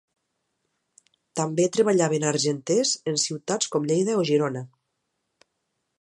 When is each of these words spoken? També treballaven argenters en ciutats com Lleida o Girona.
També 1.39 1.67
treballaven 1.75 2.25
argenters 2.31 2.95
en 3.13 3.21
ciutats 3.27 3.73
com 3.77 3.89
Lleida 3.93 4.19
o 4.23 4.25
Girona. 4.31 4.65